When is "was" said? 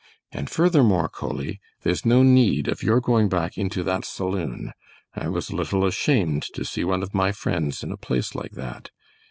5.27-5.51